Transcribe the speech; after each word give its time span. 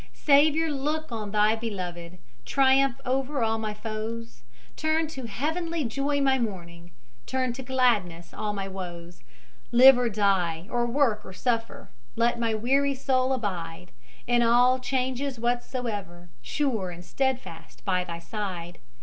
Saviour, 0.13 0.71
look 0.71 1.11
on 1.11 1.29
Thy 1.29 1.55
beloved; 1.55 2.17
Triumph 2.43 2.99
over 3.05 3.43
all 3.43 3.59
my 3.59 3.75
foes; 3.75 4.41
Turn 4.75 5.05
to 5.09 5.27
heavenly 5.27 5.83
joy 5.83 6.19
my 6.21 6.39
mourning, 6.39 6.89
Turn 7.27 7.53
to 7.53 7.61
gladness 7.61 8.33
all 8.33 8.51
my 8.51 8.67
woes; 8.67 9.21
Live 9.71 9.99
or 9.99 10.09
die, 10.09 10.65
or 10.71 10.87
work 10.87 11.23
or 11.23 11.33
suffer, 11.33 11.91
Let 12.15 12.39
my 12.39 12.55
weary 12.55 12.95
soul 12.95 13.31
abide, 13.31 13.91
In 14.25 14.41
all 14.41 14.79
changes 14.79 15.37
whatsoever 15.39 16.29
Sure 16.41 16.89
and 16.89 17.05
steadfast 17.05 17.85
by 17.85 18.03
Thy 18.03 18.17
side. 18.17 18.79